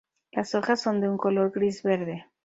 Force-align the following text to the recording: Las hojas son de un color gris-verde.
Las 0.31 0.55
hojas 0.55 0.81
son 0.81 0.99
de 0.99 1.07
un 1.07 1.19
color 1.19 1.51
gris-verde. 1.51 2.25